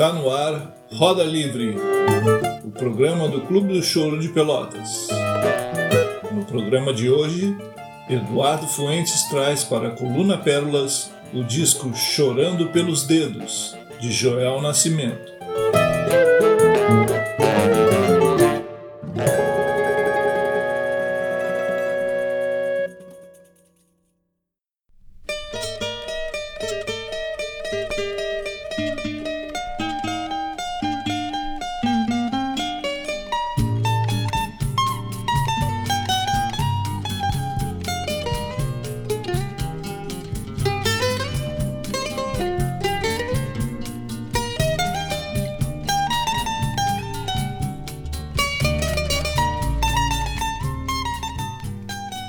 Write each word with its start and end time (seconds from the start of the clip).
Está 0.00 0.14
no 0.14 0.30
ar 0.30 0.74
Roda 0.90 1.22
Livre, 1.22 1.76
o 2.64 2.70
programa 2.70 3.28
do 3.28 3.42
Clube 3.42 3.74
do 3.74 3.82
Choro 3.82 4.18
de 4.18 4.30
Pelotas. 4.30 5.08
No 6.32 6.42
programa 6.46 6.90
de 6.90 7.10
hoje, 7.10 7.54
Eduardo 8.08 8.66
Fuentes 8.66 9.28
traz 9.28 9.62
para 9.62 9.88
a 9.88 9.90
Coluna 9.90 10.38
Pérolas 10.38 11.10
o 11.34 11.44
disco 11.44 11.94
Chorando 11.94 12.68
pelos 12.68 13.04
Dedos, 13.04 13.76
de 14.00 14.10
Joel 14.10 14.62
Nascimento. 14.62 15.39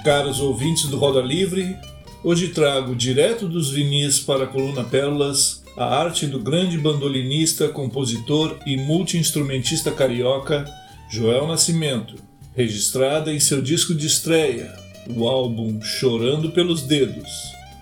Caros 0.03 0.39
ouvintes 0.39 0.85
do 0.85 0.97
Roda 0.97 1.21
Livre, 1.21 1.77
hoje 2.23 2.47
trago 2.47 2.95
direto 2.95 3.47
dos 3.47 3.69
vinis 3.69 4.19
para 4.19 4.45
a 4.45 4.47
coluna 4.47 4.83
Pérolas 4.83 5.61
a 5.77 5.85
arte 5.85 6.25
do 6.25 6.39
grande 6.39 6.75
bandolinista, 6.75 7.69
compositor 7.69 8.57
e 8.65 8.77
multiinstrumentista 8.77 9.91
carioca 9.91 10.65
Joel 11.07 11.47
Nascimento, 11.47 12.15
registrada 12.55 13.31
em 13.31 13.39
seu 13.39 13.61
disco 13.61 13.93
de 13.93 14.07
estreia, 14.07 14.73
o 15.07 15.27
álbum 15.27 15.79
Chorando 15.83 16.49
pelos 16.49 16.81
Dedos, 16.81 17.29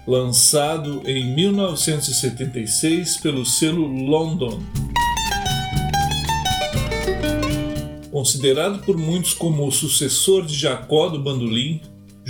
lançado 0.06 1.02
em 1.06 1.34
1976 1.34 3.16
pelo 3.22 3.46
selo 3.46 3.88
London. 3.88 4.62
Considerado 8.12 8.80
por 8.80 8.98
muitos 8.98 9.34
como 9.34 9.66
o 9.66 9.72
sucessor 9.72 10.46
de 10.46 10.54
Jacó 10.54 11.08
do 11.08 11.24
bandolim, 11.24 11.80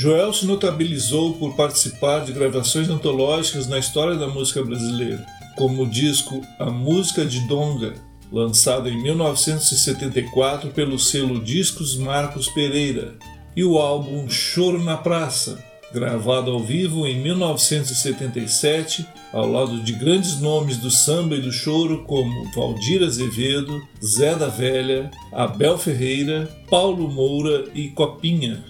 Joel 0.01 0.31
se 0.31 0.45
notabilizou 0.45 1.33
por 1.33 1.57
participar 1.57 2.23
de 2.23 2.31
gravações 2.31 2.89
antológicas 2.89 3.67
na 3.67 3.77
história 3.77 4.15
da 4.15 4.29
música 4.29 4.63
brasileira, 4.63 5.25
como 5.57 5.83
o 5.83 5.89
disco 5.89 6.41
A 6.57 6.71
Música 6.71 7.25
de 7.25 7.41
Donga, 7.41 7.95
lançado 8.31 8.87
em 8.87 9.03
1974 9.03 10.69
pelo 10.69 10.97
selo 10.97 11.43
Discos 11.43 11.97
Marcos 11.97 12.47
Pereira, 12.47 13.15
e 13.53 13.61
o 13.65 13.77
álbum 13.77 14.29
Choro 14.29 14.81
na 14.81 14.95
Praça, 14.95 15.61
gravado 15.93 16.49
ao 16.49 16.63
vivo 16.63 17.05
em 17.05 17.21
1977, 17.21 19.05
ao 19.33 19.51
lado 19.51 19.81
de 19.81 19.91
grandes 19.91 20.39
nomes 20.39 20.77
do 20.77 20.89
samba 20.89 21.35
e 21.35 21.41
do 21.41 21.51
choro 21.51 22.05
como 22.05 22.49
Valdir 22.55 23.03
Azevedo, 23.03 23.85
Zé 24.01 24.33
da 24.33 24.47
Velha, 24.47 25.11
Abel 25.33 25.77
Ferreira, 25.77 26.49
Paulo 26.69 27.11
Moura 27.11 27.65
e 27.75 27.89
Copinha 27.89 28.63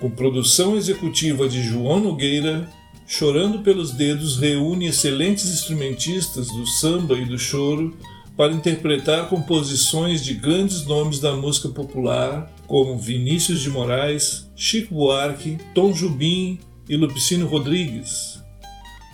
com 0.00 0.10
produção 0.10 0.76
executiva 0.76 1.48
de 1.48 1.62
João 1.62 2.00
Nogueira, 2.00 2.68
Chorando 3.10 3.58
pelos 3.58 3.90
Dedos 3.90 4.38
reúne 4.38 4.86
excelentes 4.86 5.46
instrumentistas 5.46 6.46
do 6.46 6.64
samba 6.64 7.18
e 7.18 7.24
do 7.24 7.36
choro 7.36 7.98
para 8.36 8.52
interpretar 8.52 9.28
composições 9.28 10.22
de 10.22 10.32
grandes 10.32 10.86
nomes 10.86 11.18
da 11.18 11.34
música 11.34 11.68
popular, 11.70 12.48
como 12.68 12.96
Vinícius 12.96 13.62
de 13.62 13.68
Moraes, 13.68 14.48
Chico 14.54 14.94
Buarque, 14.94 15.58
Tom 15.74 15.92
Jubim 15.92 16.60
e 16.88 16.96
Lupicino 16.96 17.48
Rodrigues. 17.48 18.40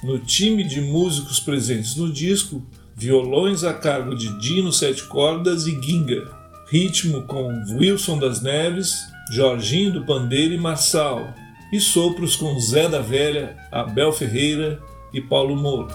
No 0.04 0.18
time 0.18 0.62
de 0.62 0.82
músicos 0.82 1.40
presentes 1.40 1.96
no 1.96 2.12
disco, 2.12 2.62
violões 2.94 3.64
a 3.64 3.72
cargo 3.72 4.14
de 4.14 4.28
Dino 4.38 4.70
Sete 4.74 5.04
Cordas 5.04 5.66
e 5.66 5.70
Ginga, 5.80 6.30
ritmo 6.70 7.22
com 7.22 7.48
Wilson 7.78 8.18
das 8.18 8.42
Neves 8.42 9.15
Jorginho 9.30 9.92
do 9.92 10.04
Pandeiro 10.04 10.54
e 10.54 10.58
Marçal, 10.58 11.34
e 11.72 11.80
sopros 11.80 12.36
com 12.36 12.58
Zé 12.60 12.88
da 12.88 13.00
Velha, 13.00 13.56
Abel 13.72 14.12
Ferreira 14.12 14.80
e 15.12 15.20
Paulo 15.20 15.56
Moura. 15.56 15.92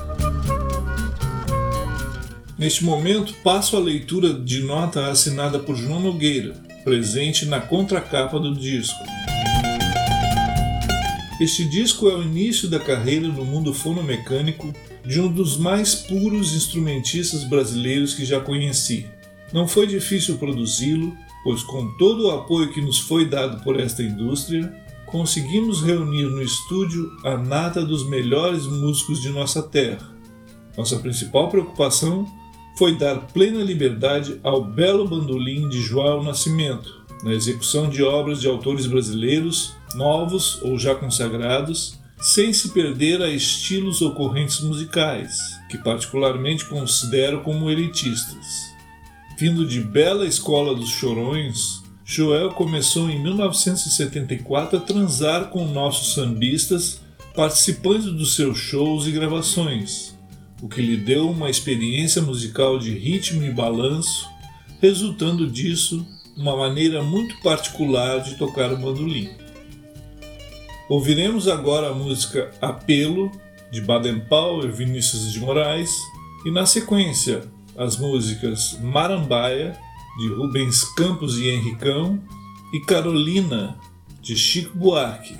Neste 2.58 2.84
momento, 2.84 3.34
passo 3.44 3.78
a 3.78 3.80
leitura 3.80 4.34
de 4.34 4.62
nota 4.62 5.08
assinada 5.08 5.58
por 5.60 5.76
João 5.76 6.02
Nogueira, 6.02 6.54
presente 6.84 7.46
na 7.46 7.62
contracapa 7.62 8.38
do 8.38 8.54
disco. 8.54 9.00
Este 11.40 11.64
disco 11.64 12.10
é 12.10 12.16
o 12.16 12.22
início 12.22 12.70
da 12.70 12.80
carreira 12.80 13.28
no 13.28 13.46
mundo 13.46 13.74
fonomecânico 13.74 14.74
de 15.06 15.20
um 15.20 15.32
dos 15.32 15.58
mais 15.58 15.96
puros 15.96 16.54
instrumentistas 16.54 17.46
brasileiros 17.46 18.14
que 18.14 18.26
já 18.26 18.40
conheci. 18.40 19.08
Não 19.52 19.68
foi 19.68 19.88
difícil 19.88 20.38
produzi-lo 20.38 21.18
pois 21.44 21.64
com 21.64 21.88
todo 21.98 22.28
o 22.28 22.32
apoio 22.32 22.72
que 22.72 22.82
nos 22.82 23.00
foi 23.00 23.26
dado 23.26 23.64
por 23.64 23.80
esta 23.80 24.04
indústria, 24.04 24.74
conseguimos 25.08 25.82
reunir 25.82 26.26
no 26.26 26.42
estúdio 26.42 27.12
a 27.24 27.38
nata 27.38 27.84
dos 27.84 28.08
melhores 28.08 28.66
músicos 28.66 29.22
de 29.22 29.30
nossa 29.30 29.62
terra. 29.62 30.10
Nossa 30.78 30.98
principal 31.00 31.50
preocupação 31.50 32.26
foi 32.78 32.96
dar 32.98 33.28
plena 33.28 33.62
liberdade 33.62 34.40
ao 34.42 34.64
belo 34.64 35.08
bandolim 35.08 35.68
de 35.68 35.82
João 35.82 36.24
Nascimento, 36.24 37.02
na 37.24 37.34
execução 37.34 37.90
de 37.90 38.02
obras 38.02 38.40
de 38.40 38.48
autores 38.48 38.88
brasileiros, 38.88 39.76
novos 39.94 40.62
ou 40.64 40.80
já 40.80 40.96
consagrados, 40.96 42.00
sem 42.20 42.54
se 42.54 42.70
perder 42.70 43.22
a 43.22 43.30
estilos 43.30 44.02
ocorrentes 44.02 44.62
musicais, 44.62 45.60
que 45.70 45.78
particularmente 45.78 46.66
considero 46.66 47.42
como 47.42 47.70
elitistas. 47.70 48.71
Vindo 49.42 49.66
de 49.66 49.82
bela 49.82 50.28
escola 50.28 50.76
dos 50.76 50.90
chorões, 50.90 51.82
Joel 52.06 52.52
começou 52.52 53.10
em 53.10 53.20
1974 53.24 54.78
a 54.78 54.82
transar 54.82 55.48
com 55.48 55.66
nossos 55.66 56.14
sambistas, 56.14 57.02
participando 57.34 58.12
dos 58.12 58.36
seus 58.36 58.60
shows 58.60 59.08
e 59.08 59.12
gravações, 59.12 60.16
o 60.62 60.70
que 60.70 60.80
lhe 60.80 60.96
deu 60.96 61.28
uma 61.28 61.50
experiência 61.50 62.22
musical 62.22 62.78
de 62.78 62.92
ritmo 62.92 63.44
e 63.44 63.50
balanço, 63.50 64.30
resultando 64.80 65.50
disso 65.50 66.06
uma 66.38 66.56
maneira 66.56 67.02
muito 67.02 67.36
particular 67.42 68.20
de 68.20 68.36
tocar 68.36 68.72
o 68.72 68.78
bandolim. 68.78 69.32
Ouviremos 70.88 71.48
agora 71.48 71.90
a 71.90 71.96
música 71.96 72.52
Apelo, 72.62 73.32
de 73.72 73.82
Baden 73.82 74.20
Powell, 74.20 74.72
Vinícius 74.72 75.34
de 75.34 75.40
Moraes, 75.40 75.98
e 76.46 76.52
na 76.52 76.68
sequência 76.68 77.42
as 77.78 77.98
músicas 77.98 78.78
Marambaia, 78.82 79.78
de 80.18 80.28
Rubens 80.28 80.84
Campos 80.96 81.38
e 81.38 81.50
Henricão, 81.50 82.22
e 82.74 82.80
Carolina, 82.80 83.78
de 84.22 84.36
Chico 84.36 84.78
Buarque, 84.78 85.38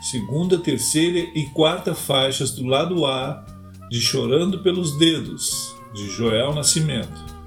segunda, 0.00 0.58
terceira 0.58 1.18
e 1.34 1.46
quarta 1.46 1.94
faixas 1.94 2.52
do 2.52 2.66
lado 2.66 3.06
A 3.06 3.44
de 3.90 4.00
Chorando 4.00 4.62
pelos 4.62 4.98
Dedos, 4.98 5.74
de 5.94 6.08
Joel 6.10 6.54
Nascimento. 6.54 7.37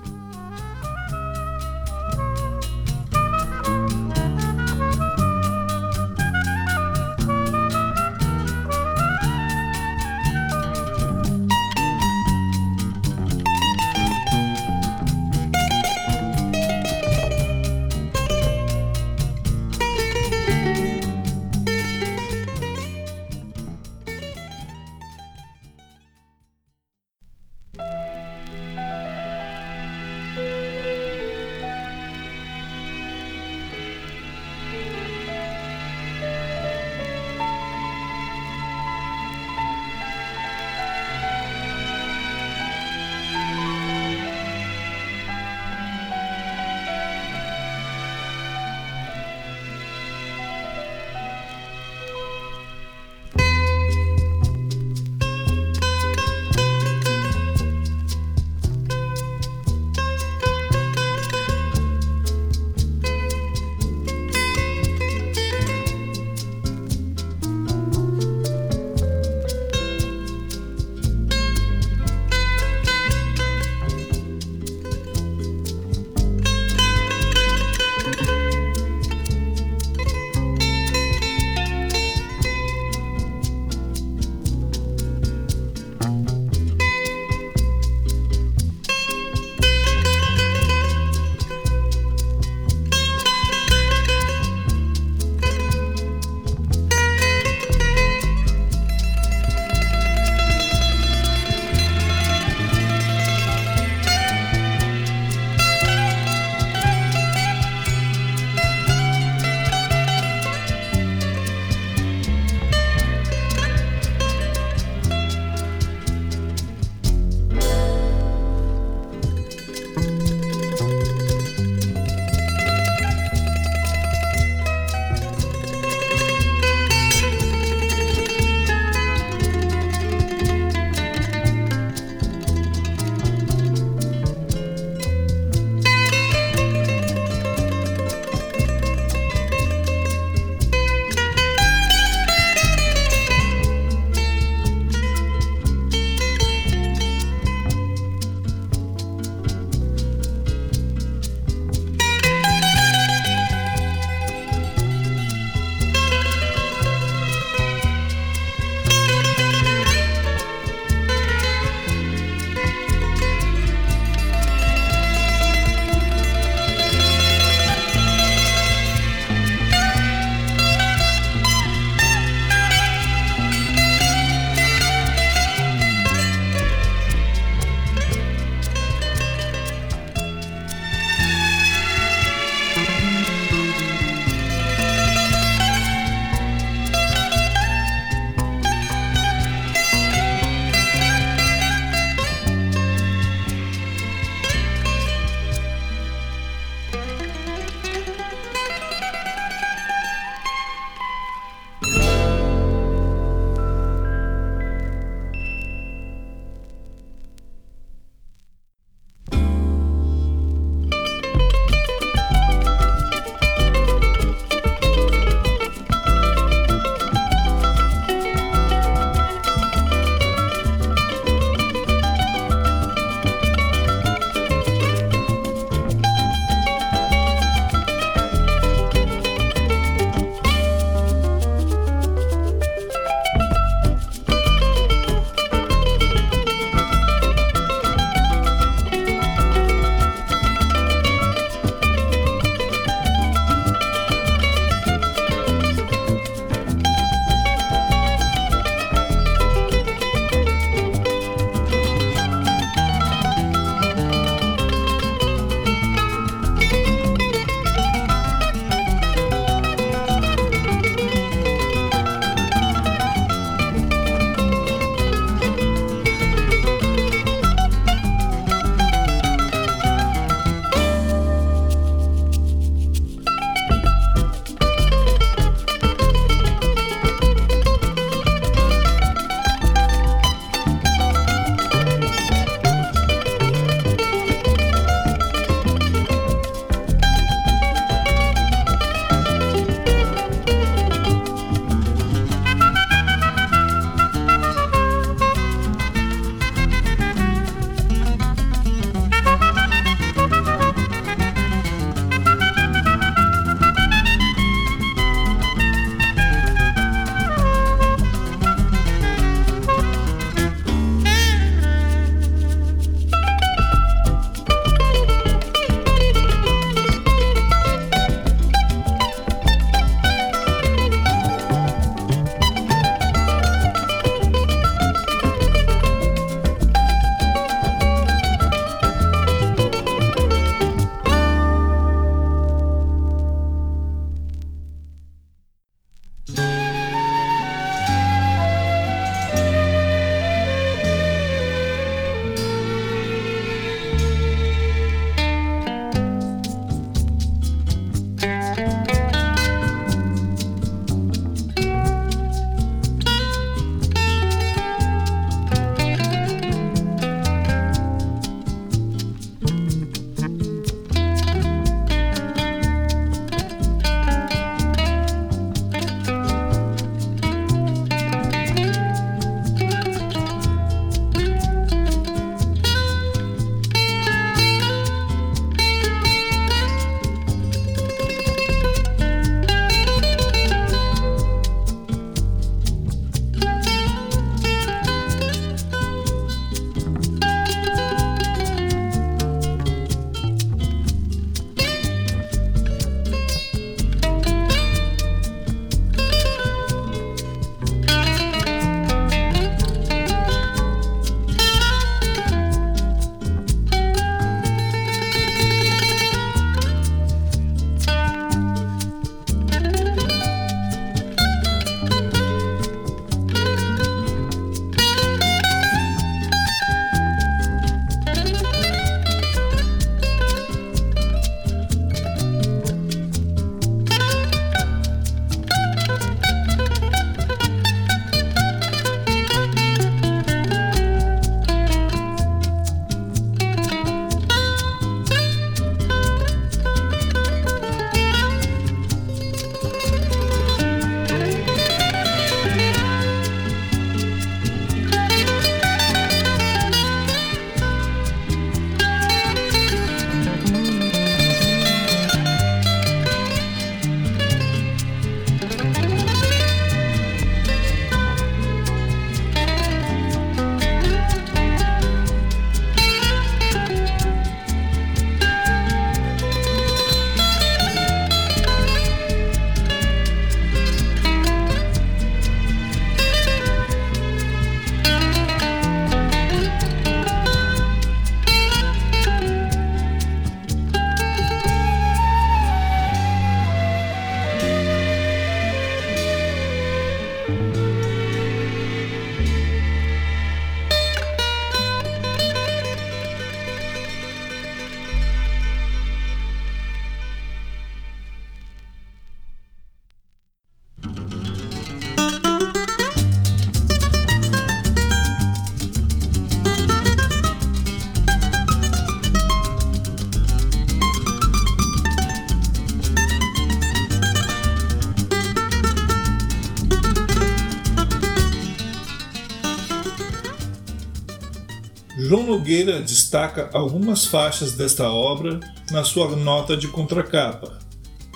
Destaca 522.82 523.50
algumas 523.54 524.06
faixas 524.06 524.54
desta 524.54 524.90
obra 524.90 525.40
na 525.72 525.84
sua 525.84 526.16
nota 526.16 526.58
de 526.58 526.68
contracapa. 526.68 527.60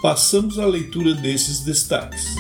Passamos 0.02 0.60
à 0.60 0.66
leitura 0.66 1.14
desses 1.14 1.62
destaques. 1.62 2.36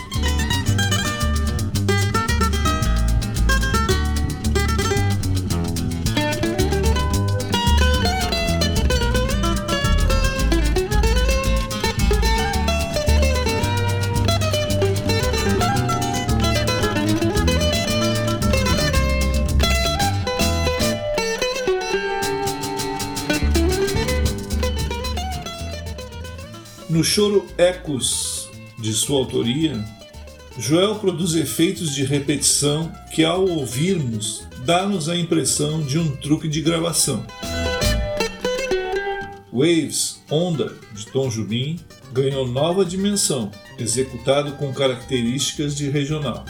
Choro 27.05 27.45
Ecos, 27.55 28.49
de 28.79 28.91
sua 28.91 29.19
autoria, 29.19 29.85
Joel 30.57 30.95
produz 30.95 31.35
efeitos 31.35 31.93
de 31.93 32.03
repetição 32.03 32.91
que, 33.13 33.23
ao 33.23 33.47
ouvirmos, 33.47 34.47
dá-nos 34.65 35.07
a 35.07 35.15
impressão 35.15 35.83
de 35.83 35.99
um 35.99 36.15
truque 36.17 36.47
de 36.47 36.61
gravação. 36.61 37.25
Waves, 39.53 40.21
Onda, 40.29 40.73
de 40.93 41.05
Tom 41.07 41.29
Jubim, 41.29 41.79
ganhou 42.11 42.47
nova 42.47 42.83
dimensão, 42.83 43.51
executado 43.77 44.53
com 44.53 44.73
características 44.73 45.77
de 45.77 45.89
regional. 45.89 46.43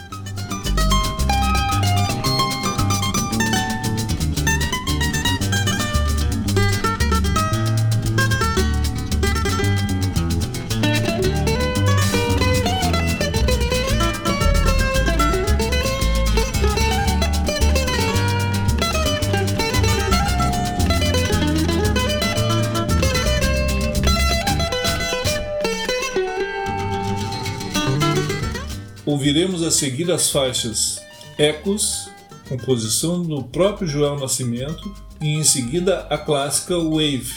Ouviremos 29.16 29.64
a 29.64 29.72
seguir 29.72 30.12
as 30.12 30.30
faixas 30.30 31.02
Ecos, 31.38 32.10
composição 32.50 33.24
do 33.24 33.44
próprio 33.44 33.88
Joel 33.88 34.20
Nascimento, 34.20 34.94
e 35.22 35.30
em 35.36 35.42
seguida 35.42 36.02
a 36.10 36.18
clássica 36.18 36.78
Wave, 36.78 37.34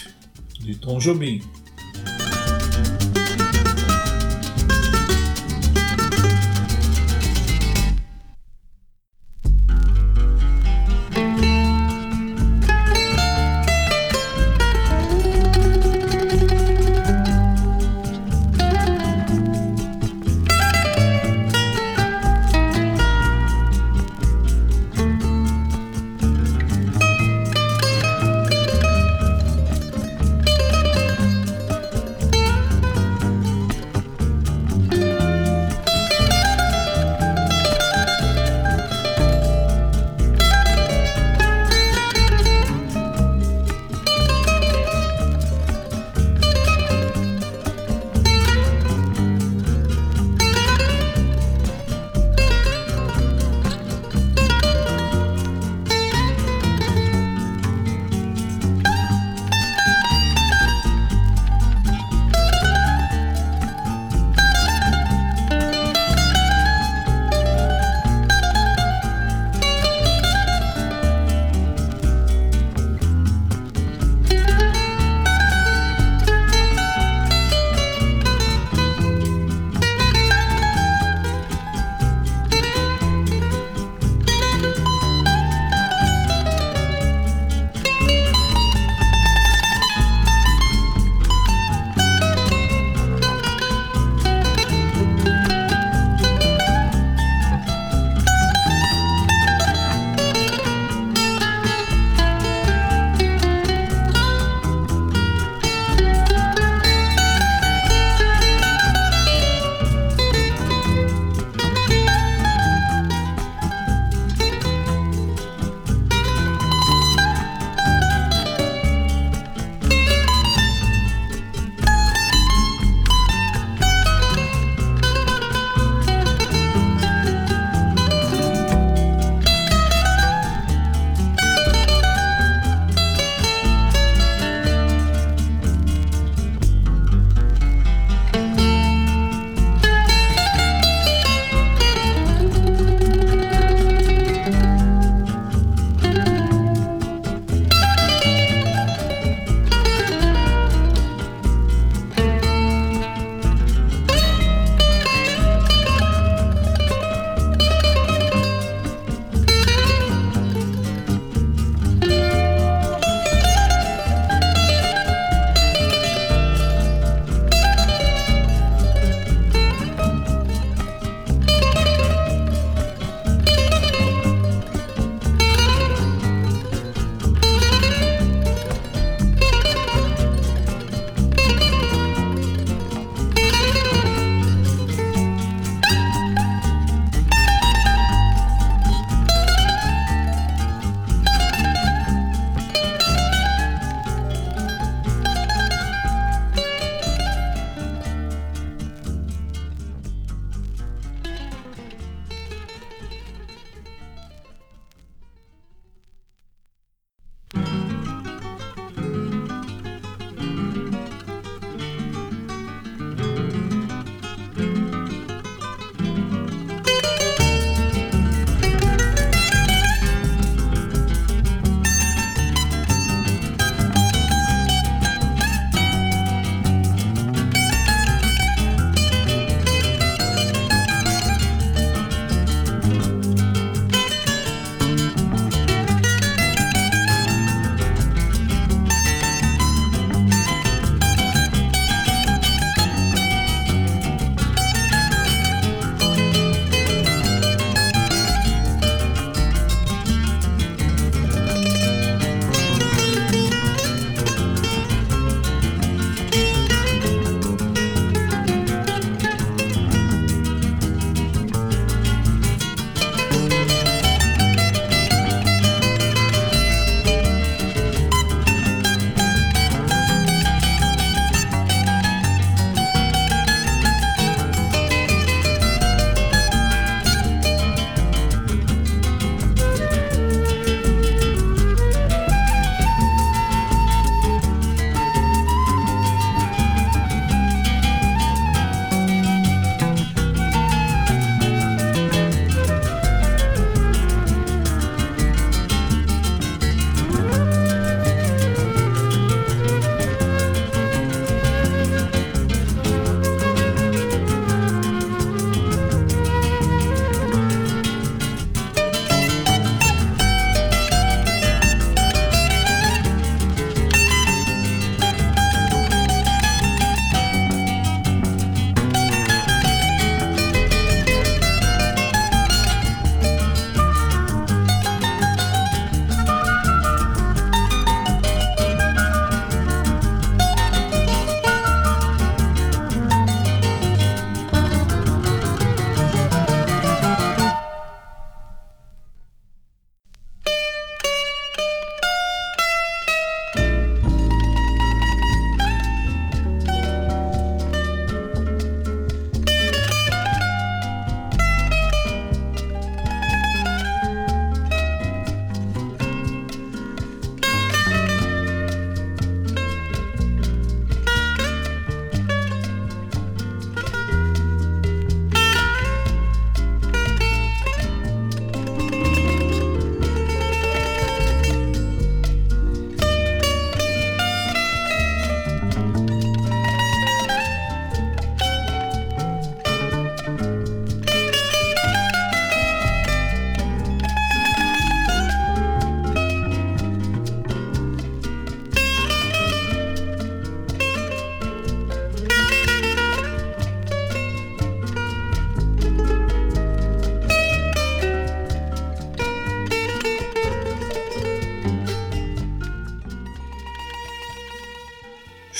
de 0.58 0.75
Tom 0.75 0.99
Jobim. 0.99 1.40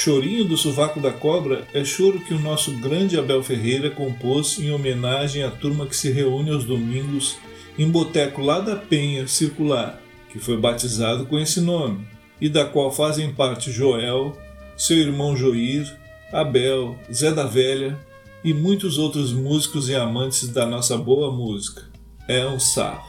Chorinho 0.09 0.47
do 0.47 0.57
Sovaco 0.57 1.01
da 1.01 1.13
Cobra 1.13 1.69
é 1.75 1.85
choro 1.85 2.19
que 2.19 2.33
o 2.33 2.41
nosso 2.41 2.73
grande 2.79 3.19
Abel 3.19 3.43
Ferreira 3.43 3.91
compôs 3.91 4.59
em 4.59 4.71
homenagem 4.71 5.43
à 5.43 5.51
turma 5.51 5.85
que 5.85 5.95
se 5.95 6.11
reúne 6.11 6.51
aos 6.51 6.65
domingos 6.65 7.37
em 7.79 7.87
boteco 7.87 8.41
lá 8.41 8.59
da 8.59 8.75
Penha 8.75 9.29
Circular, 9.29 10.01
que 10.33 10.39
foi 10.39 10.57
batizado 10.57 11.27
com 11.27 11.39
esse 11.39 11.61
nome, 11.61 12.09
e 12.41 12.49
da 12.49 12.65
qual 12.65 12.91
fazem 12.91 13.35
parte 13.35 13.71
Joel, 13.71 14.35
seu 14.79 14.97
irmão 14.97 15.37
Joir, 15.37 15.95
Abel, 16.33 16.99
Zé 17.13 17.31
da 17.31 17.45
Velha 17.45 17.99
e 18.43 18.55
muitos 18.55 18.97
outros 18.97 19.31
músicos 19.31 19.91
e 19.91 19.95
amantes 19.95 20.49
da 20.49 20.65
nossa 20.65 20.97
boa 20.97 21.31
música. 21.31 21.83
É 22.27 22.47
um 22.47 22.59
sarro. 22.59 23.08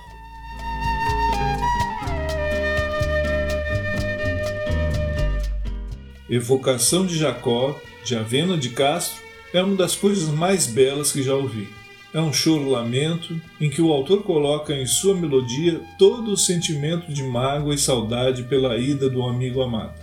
Evocação 6.30 7.06
de 7.06 7.18
Jacó, 7.18 7.80
de 8.04 8.16
Avena 8.16 8.58
de 8.58 8.70
Castro, 8.70 9.24
é 9.54 9.64
uma 9.64 9.76
das 9.76 9.96
coisas 9.96 10.30
mais 10.30 10.68
belas 10.68 11.12
que 11.12 11.24
já 11.24 11.34
ouvi. 11.34 11.68
É 12.14 12.20
um 12.20 12.32
choro-lamento 12.32 13.40
em 13.60 13.70
que 13.70 13.82
o 13.82 13.92
autor 13.92 14.24
coloca 14.24 14.74
em 14.74 14.86
sua 14.86 15.16
melodia 15.16 15.82
todo 15.98 16.32
o 16.32 16.38
sentimento 16.38 17.12
de 17.12 17.24
mágoa 17.24 17.74
e 17.74 17.78
saudade 17.78 18.44
pela 18.44 18.78
ida 18.78 19.10
do 19.10 19.24
amigo 19.24 19.62
amado. 19.62 20.00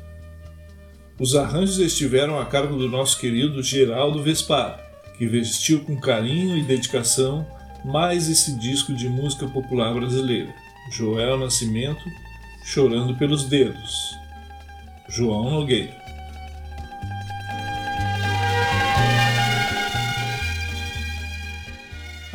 Os 1.18 1.34
arranjos 1.34 1.78
estiveram 1.78 2.38
a 2.38 2.44
cargo 2.44 2.76
do 2.76 2.88
nosso 2.88 3.18
querido 3.18 3.62
Geraldo 3.62 4.22
Vespar, 4.22 4.84
que 5.16 5.26
vestiu 5.26 5.80
com 5.80 5.98
carinho 5.98 6.56
e 6.56 6.62
dedicação 6.62 7.46
mais 7.84 8.28
esse 8.28 8.56
disco 8.58 8.92
de 8.92 9.08
música 9.08 9.46
popular 9.46 9.94
brasileira, 9.94 10.52
Joel 10.92 11.38
Nascimento, 11.38 12.02
Chorando 12.64 13.16
pelos 13.16 13.44
Dedos, 13.44 14.16
João 15.08 15.50
Nogueira. 15.50 16.05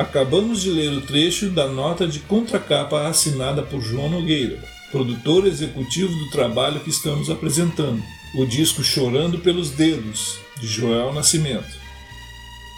Acabamos 0.02 0.64
de 0.64 0.72
ler 0.72 0.92
o 0.94 1.02
trecho 1.02 1.52
da 1.52 1.68
nota 1.68 2.08
de 2.08 2.22
contracapa 2.22 3.08
assinada 3.08 3.62
por 3.62 3.80
João 3.80 4.10
Nogueira, 4.10 4.58
produtor 4.92 5.46
executivo 5.46 6.12
do 6.12 6.32
trabalho 6.32 6.80
que 6.80 6.90
estamos 6.90 7.30
apresentando, 7.30 8.02
o 8.34 8.44
disco 8.44 8.84
Chorando 8.84 9.38
pelos 9.38 9.70
Dedos, 9.70 10.40
de 10.60 10.66
Joel 10.66 11.14
Nascimento. 11.14 11.78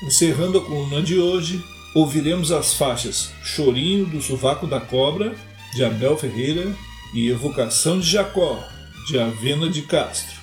Encerrando 0.05 0.57
a 0.57 0.65
coluna 0.65 1.01
de 1.01 1.17
hoje, 1.17 1.63
ouviremos 1.95 2.51
as 2.51 2.73
faixas 2.73 3.31
Chorinho 3.41 4.05
do 4.05 4.21
Sovaco 4.21 4.67
da 4.67 4.81
Cobra, 4.81 5.33
de 5.73 5.85
Abel 5.85 6.17
Ferreira, 6.17 6.75
e 7.13 7.29
Evocação 7.29 8.01
de 8.01 8.09
Jacó, 8.09 8.61
de 9.07 9.17
Avena 9.17 9.69
de 9.69 9.83
Castro. 9.83 10.42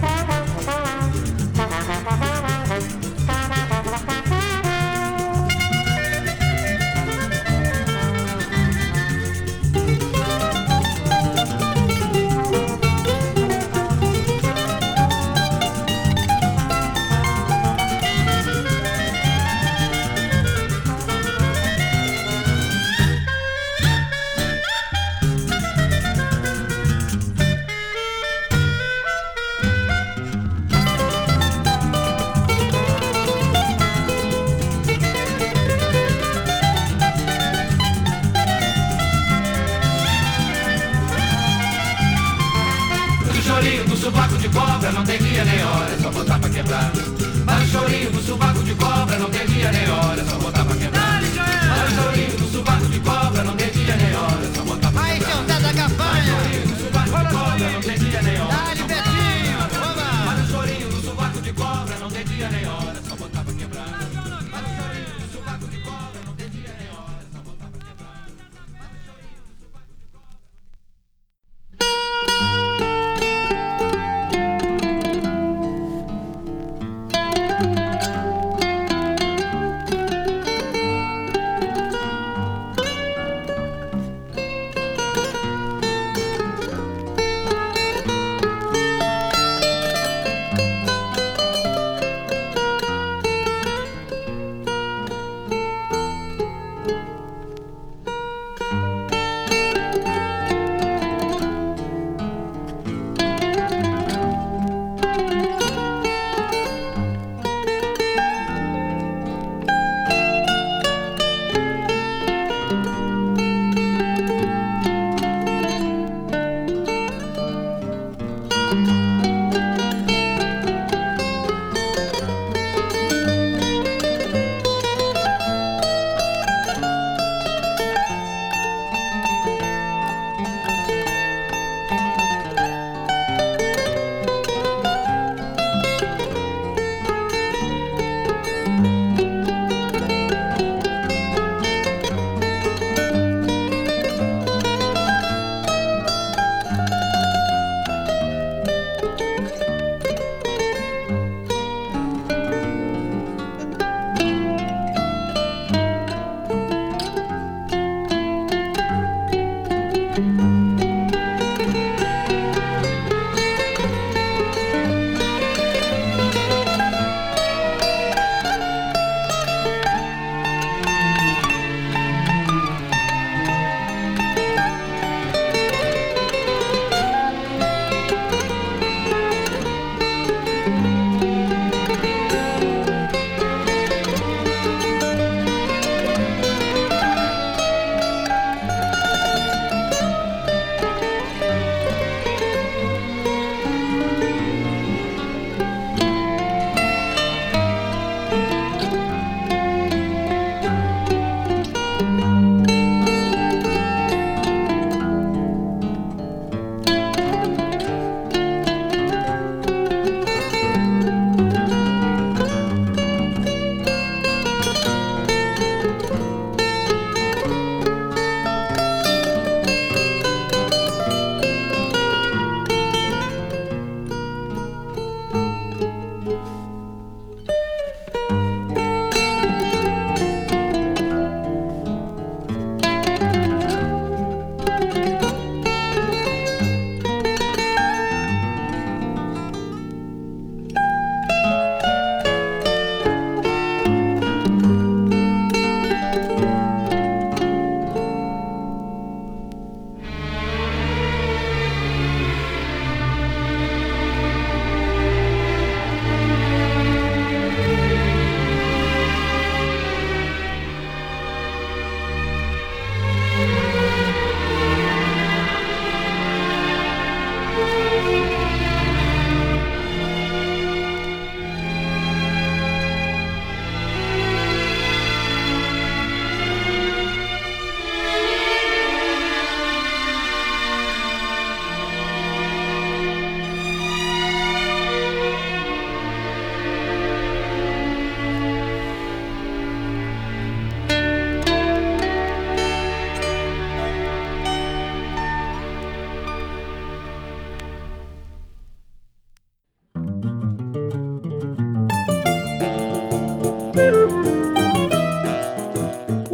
Thank 0.00 0.29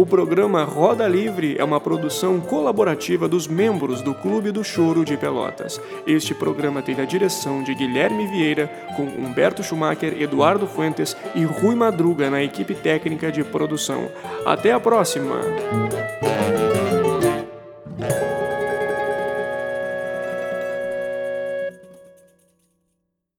O 0.07 0.09
programa 0.09 0.63
Roda 0.63 1.09
Livre 1.09 1.57
é 1.59 1.65
uma 1.65 1.81
produção 1.81 2.41
colaborativa 2.41 3.27
dos 3.27 3.49
membros 3.49 4.03
do 4.03 4.15
Clube 4.15 4.53
do 4.53 4.63
Choro 4.63 5.05
de 5.05 5.17
Pelotas. 5.17 5.81
Este 6.07 6.33
programa 6.33 6.81
teve 6.81 7.03
a 7.03 7.05
direção 7.05 7.65
de 7.65 7.75
Guilherme 7.75 8.25
Vieira, 8.29 8.71
com 8.97 9.03
Humberto 9.03 9.65
Schumacher, 9.65 10.23
Eduardo 10.23 10.65
Fuentes 10.69 11.17
e 11.35 11.43
Rui 11.43 11.75
Madruga 11.75 12.31
na 12.31 12.41
equipe 12.41 12.73
técnica 12.73 13.33
de 13.33 13.43
produção. 13.43 14.09
Até 14.45 14.71
a 14.71 14.79
próxima! 14.79 15.41